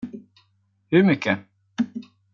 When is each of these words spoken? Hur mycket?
Hur 0.89 1.03
mycket? 1.03 1.39